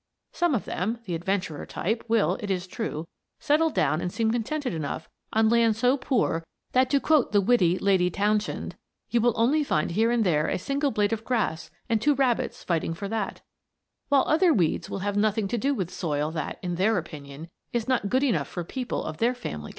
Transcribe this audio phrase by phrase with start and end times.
[0.31, 3.07] Some of them, the adventurer type, will, it is true,
[3.39, 7.77] settle down and seem contented enough on land so poor that to quote the witty
[7.77, 8.75] Lady Townshend
[9.11, 12.63] "you will only find here and there a single blade of grass and two rabbits
[12.63, 13.41] fighting for that";
[14.09, 17.87] while other weeds will have nothing to do with soil that, in their opinion, is
[17.87, 19.69] not good enough for people of their family connections.